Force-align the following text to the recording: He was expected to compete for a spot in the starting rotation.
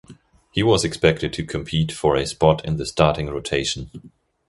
He 0.51 0.63
was 0.63 0.83
expected 0.83 1.31
to 1.33 1.45
compete 1.45 1.91
for 1.91 2.15
a 2.15 2.25
spot 2.25 2.65
in 2.65 2.77
the 2.77 2.87
starting 2.87 3.27
rotation. 3.29 4.11